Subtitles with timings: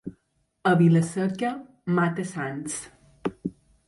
[0.69, 1.51] A Vila-seca,
[1.99, 2.79] mata-sants.